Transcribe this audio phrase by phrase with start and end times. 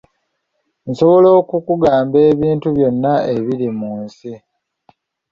[0.89, 4.33] Nsobola okukugamba ebintu byonna ebiri mu nsi.